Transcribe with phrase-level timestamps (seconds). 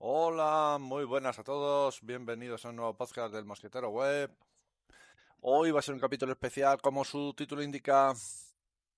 [0.00, 2.00] Hola, muy buenas a todos.
[2.02, 4.30] Bienvenidos a un nuevo podcast del Mosquetero Web.
[5.40, 8.14] Hoy va a ser un capítulo especial, como su título indica.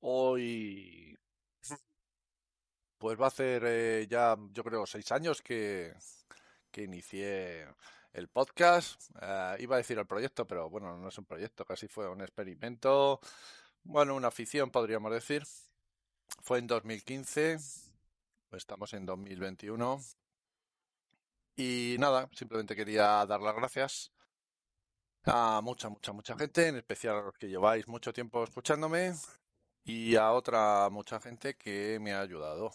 [0.00, 1.18] Hoy,
[2.98, 5.92] pues va a ser eh, ya, yo creo, seis años que,
[6.70, 7.66] que inicié
[8.14, 8.98] el podcast.
[9.20, 12.22] Eh, iba a decir el proyecto, pero bueno, no es un proyecto, casi fue un
[12.22, 13.20] experimento.
[13.84, 15.42] Bueno, una afición, podríamos decir.
[16.42, 17.58] Fue en 2015.
[18.52, 20.00] Estamos en 2021.
[21.56, 24.12] Y nada, simplemente quería dar las gracias
[25.24, 29.14] a mucha, mucha, mucha gente, en especial a los que lleváis mucho tiempo escuchándome
[29.84, 32.72] y a otra mucha gente que me ha ayudado.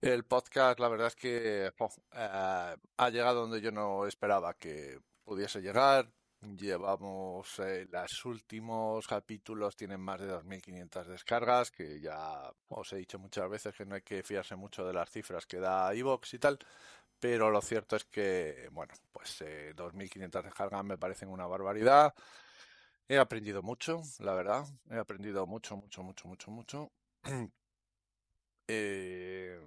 [0.00, 1.72] El podcast, la verdad es que eh,
[2.10, 6.12] ha llegado donde yo no esperaba que pudiese llegar.
[6.42, 13.18] Llevamos eh, los últimos capítulos, tienen más de 2.500 descargas, que ya os he dicho
[13.18, 16.38] muchas veces que no hay que fiarse mucho de las cifras que da iVoox y
[16.38, 16.58] tal,
[17.24, 22.12] pero lo cierto es que, bueno, pues eh, 2.500 descargas me parecen una barbaridad.
[23.08, 24.66] He aprendido mucho, la verdad.
[24.90, 26.92] He aprendido mucho, mucho, mucho, mucho, mucho.
[28.68, 29.58] Eh,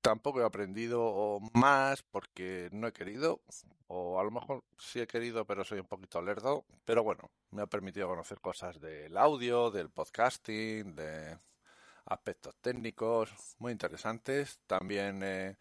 [0.00, 3.40] tampoco he aprendido más porque no he querido,
[3.88, 6.64] o a lo mejor sí he querido, pero soy un poquito lerdo.
[6.84, 11.38] Pero bueno, me ha permitido conocer cosas del audio, del podcasting, de
[12.06, 14.60] aspectos técnicos muy interesantes.
[14.66, 15.56] También eh,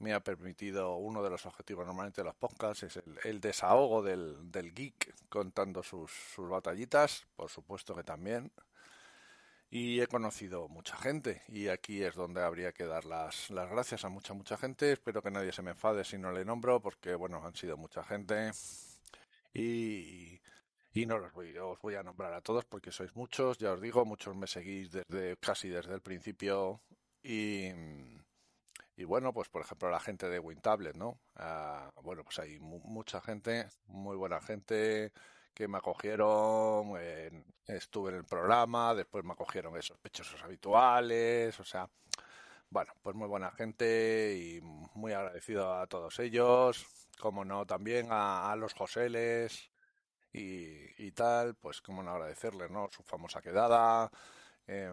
[0.00, 4.02] me ha permitido uno de los objetivos normalmente de los podcasts es el, el desahogo
[4.02, 8.50] del, del, geek contando sus, sus, batallitas, por supuesto que también.
[9.70, 14.04] Y he conocido mucha gente y aquí es donde habría que dar las, las gracias
[14.04, 14.90] a mucha, mucha gente.
[14.90, 18.02] Espero que nadie se me enfade si no le nombro porque, bueno, han sido mucha
[18.02, 18.50] gente
[19.52, 20.40] y,
[20.92, 23.80] y no los voy, os voy a nombrar a todos porque sois muchos, ya os
[23.80, 26.80] digo, muchos me seguís desde casi desde el principio
[27.22, 27.70] y
[29.00, 31.18] y bueno, pues por ejemplo la gente de WinTablet, ¿no?
[31.36, 35.12] Uh, bueno, pues hay mucha gente, muy buena gente
[35.54, 36.92] que me acogieron,
[37.66, 41.88] estuve en el programa, después me acogieron esos sospechosos habituales, o sea,
[42.68, 44.60] bueno, pues muy buena gente y
[44.94, 46.86] muy agradecido a todos ellos,
[47.18, 49.70] como no, también a, a los Joseles
[50.30, 52.88] y, y, tal, pues como no agradecerles, ¿no?
[52.90, 54.10] Su famosa quedada.
[54.66, 54.92] Eh,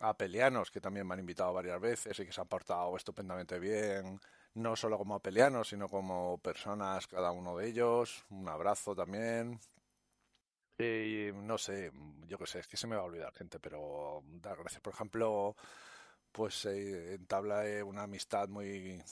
[0.00, 4.20] a que también me han invitado varias veces y que se han portado estupendamente bien,
[4.54, 8.24] no solo como peleanos, sino como personas, cada uno de ellos.
[8.30, 9.60] Un abrazo también.
[10.78, 11.92] Y no sé,
[12.26, 14.80] yo qué sé, es que se me va a olvidar gente, pero dar gracias.
[14.80, 15.54] Por ejemplo,
[16.32, 19.02] pues eh, entabla una amistad muy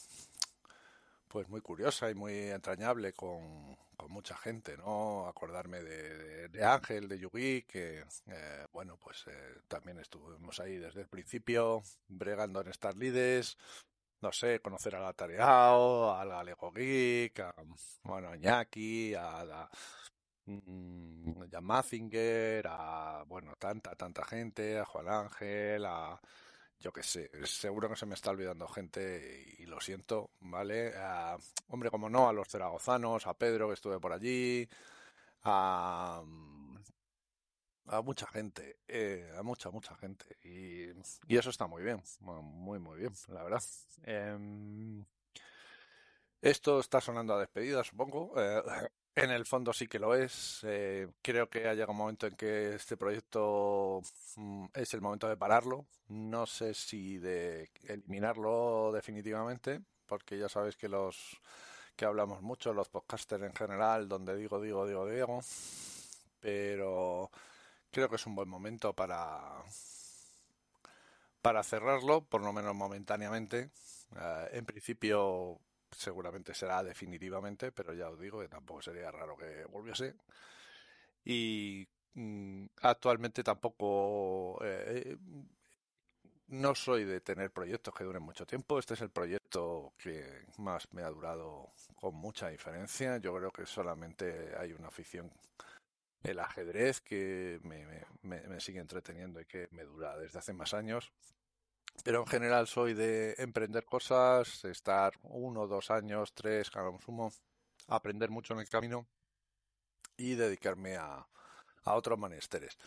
[1.28, 5.26] pues muy curiosa y muy entrañable con, con mucha gente, ¿no?
[5.28, 11.02] Acordarme de, de, Ángel, de Yugi, que, eh, bueno, pues eh, también estuvimos ahí desde
[11.02, 13.58] el principio, bregando en Star Leaders,
[14.20, 17.54] no sé, conocer a la Tareao, a la Lego Geek, a,
[18.04, 19.68] bueno, a Iñaki, a,
[20.46, 26.20] mm, a Mazinger, a, bueno, tanta, tanta gente, a Juan Ángel, a
[26.80, 30.92] yo qué sé, seguro que se me está olvidando gente y, lo siento, ¿vale?
[31.68, 34.68] Hombre, como no, a los zaragozanos, a Pedro que estuve por allí,
[35.42, 36.22] a,
[37.86, 40.24] a mucha gente, eh, a mucha, mucha gente.
[40.44, 40.90] Y,
[41.36, 43.62] eso está muy bien, muy, muy bien, la verdad.
[44.04, 45.04] Eh,
[46.40, 48.32] esto está sonando a despedida, supongo.
[48.36, 48.62] Eh,
[49.22, 50.60] en el fondo sí que lo es.
[50.64, 54.02] Eh, creo que ha llegado un momento en que este proyecto
[54.36, 55.86] mm, es el momento de pararlo.
[56.08, 61.40] No sé si de eliminarlo definitivamente, porque ya sabéis que los
[61.96, 65.40] que hablamos mucho, los podcasters en general, donde digo, digo, digo, digo,
[66.40, 67.30] pero
[67.90, 69.62] creo que es un buen momento para
[71.42, 73.70] para cerrarlo, por lo menos momentáneamente.
[74.12, 79.64] Uh, en principio seguramente será definitivamente, pero ya os digo que tampoco sería raro que
[79.66, 80.14] volviese.
[81.24, 85.16] Y mm, actualmente tampoco eh,
[86.48, 88.78] no soy de tener proyectos que duren mucho tiempo.
[88.78, 93.18] Este es el proyecto que más me ha durado con mucha diferencia.
[93.18, 95.30] Yo creo que solamente hay una afición,
[96.22, 97.86] el ajedrez, que me,
[98.22, 101.12] me sigue entreteniendo y que me dura desde hace más años.
[102.04, 107.32] Pero en general soy de emprender cosas, estar uno, dos años, tres, cada consumo,
[107.88, 109.06] aprender mucho en el camino
[110.16, 111.26] y dedicarme a,
[111.84, 112.78] a otros menesteres.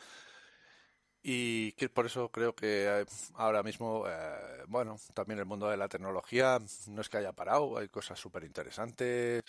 [1.24, 3.06] Y que por eso creo que
[3.36, 6.58] ahora mismo, eh, bueno, también el mundo de la tecnología
[6.88, 9.44] no es que haya parado, hay cosas súper interesantes,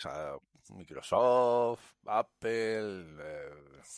[0.69, 3.49] Microsoft, Apple, eh,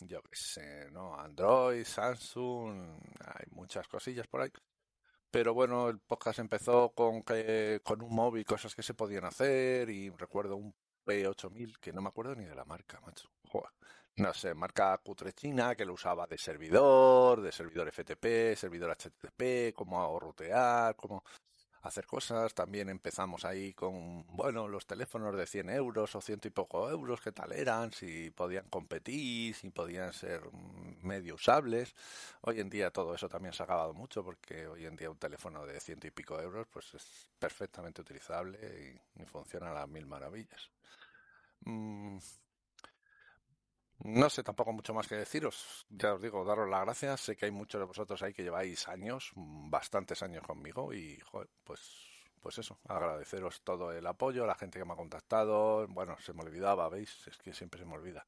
[0.01, 1.19] yo qué sé, ¿no?
[1.19, 4.51] Android, Samsung, hay muchas cosillas por ahí
[5.31, 9.89] Pero bueno, el podcast empezó con que con un móvil, cosas que se podían hacer
[9.89, 10.73] y recuerdo un
[11.05, 13.29] P8000 que no me acuerdo ni de la marca, macho.
[14.17, 19.73] No sé, marca cutre china que lo usaba de servidor, de servidor FTP, servidor HTTP,
[19.75, 21.23] cómo rutear, cómo
[21.81, 22.53] hacer cosas.
[22.53, 27.19] También empezamos ahí con, bueno, los teléfonos de 100 euros o ciento y poco euros,
[27.21, 30.41] qué tal eran, si podían competir, si podían ser
[31.05, 31.95] medio usables.
[32.41, 35.17] Hoy en día todo eso también se ha acabado mucho porque hoy en día un
[35.17, 40.05] teléfono de ciento y pico euros pues es perfectamente utilizable y, funciona a las mil
[40.05, 40.69] maravillas.
[41.61, 42.17] Mm,
[44.03, 45.85] no sé tampoco mucho más que deciros.
[45.89, 47.21] Ya os digo, daros las gracias.
[47.21, 51.49] Sé que hay muchos de vosotros ahí que lleváis años, bastantes años conmigo y, joder,
[51.63, 51.81] pues,
[52.41, 55.87] pues eso, agradeceros todo el apoyo, la gente que me ha contactado.
[55.87, 57.27] Bueno, se me olvidaba, ¿veis?
[57.27, 58.25] Es que siempre se me olvida.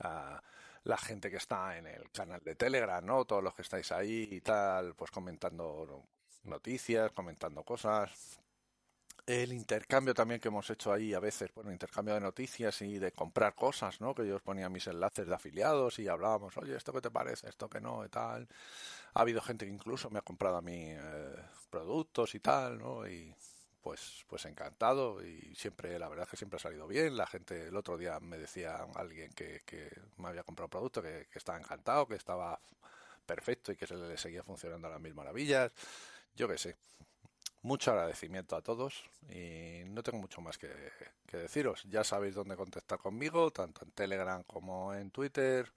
[0.00, 0.40] Ah,
[0.88, 3.26] la gente que está en el canal de Telegram, ¿no?
[3.26, 6.06] Todos los que estáis ahí y tal, pues comentando
[6.44, 8.40] noticias, comentando cosas,
[9.26, 13.12] el intercambio también que hemos hecho ahí a veces, bueno, intercambio de noticias y de
[13.12, 14.14] comprar cosas, ¿no?
[14.14, 17.50] Que yo os ponía mis enlaces de afiliados y hablábamos, oye, ¿esto qué te parece?
[17.50, 18.02] ¿Esto que no?
[18.06, 18.48] Y tal.
[19.12, 21.36] Ha habido gente que incluso me ha comprado a mí eh,
[21.68, 23.06] productos y tal, ¿no?
[23.06, 23.34] Y
[23.88, 27.16] pues, pues encantado y siempre, la verdad es que siempre ha salido bien.
[27.16, 29.88] La gente, el otro día me decía alguien que, que
[30.18, 32.60] me había comprado producto que, que estaba encantado, que estaba
[33.24, 35.72] perfecto y que se le seguía funcionando a las mil maravillas.
[36.36, 36.76] Yo qué sé
[37.62, 40.68] mucho agradecimiento a todos y no tengo mucho más que,
[41.32, 41.84] deciros.
[41.88, 45.72] Ya sabéis dónde contactar conmigo, tanto en Telegram como en Twitter.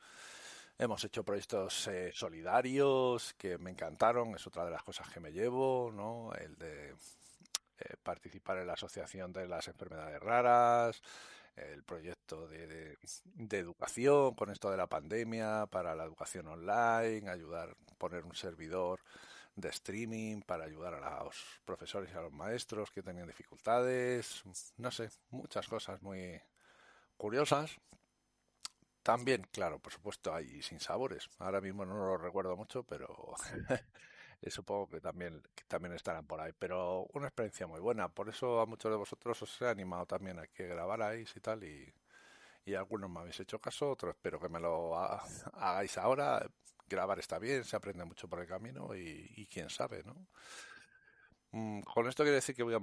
[0.77, 5.31] Hemos hecho proyectos eh, solidarios que me encantaron, es otra de las cosas que me
[5.31, 6.33] llevo, ¿no?
[6.33, 6.93] El de
[7.81, 11.01] eh, participar en la Asociación de las Enfermedades Raras,
[11.56, 12.98] el proyecto de,
[13.33, 19.01] de, educación con esto de la pandemia para la educación online, ayudar, poner un servidor
[19.56, 24.44] de streaming para ayudar a los profesores y a los maestros que tenían dificultades,
[24.78, 26.42] no sé, muchas cosas muy
[27.18, 27.72] curiosas.
[29.04, 31.28] También, claro, por supuesto, hay sin sabores.
[31.39, 33.07] Ahora mismo no lo recuerdo mucho, pero
[34.49, 36.51] supongo que también, que también estarán por ahí.
[36.57, 38.09] Pero una experiencia muy buena.
[38.09, 41.63] Por eso a muchos de vosotros os he animado también a que grabarais y tal.
[41.63, 41.93] Y,
[42.65, 44.97] y algunos me habéis hecho caso, otros espero que me lo
[45.53, 46.45] hagáis ahora
[46.91, 50.27] grabar está bien, se aprende mucho por el camino y, quién sabe, ¿no?
[51.51, 52.79] Mm, con esto quiere decir que voy a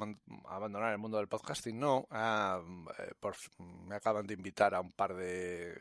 [0.49, 2.07] abandonar el mundo del podcasting, no.
[2.11, 2.61] Ah,
[2.99, 3.13] eh,
[3.87, 5.79] me acaban de invitar a un par de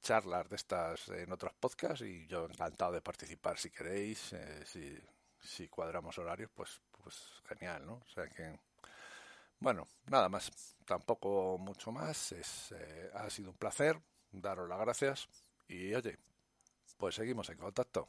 [0.00, 4.96] charlas de estas en otros podcasts y yo encantado de participar si queréis, eh, si,
[5.48, 7.16] si cuadramos horarios, pues, pues
[7.48, 7.94] genial, ¿no?
[7.94, 8.58] O sea que,
[9.60, 10.50] bueno, nada más,
[10.84, 14.00] tampoco mucho más, es, eh, ha sido un placer,
[14.30, 15.28] daros las gracias
[15.68, 16.18] y oye,
[16.98, 18.08] pues seguimos en contacto.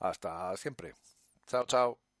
[0.00, 0.94] Hasta siempre.
[1.46, 2.11] Chao, chao.